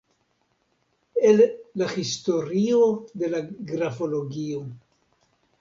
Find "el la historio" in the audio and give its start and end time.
1.31-2.81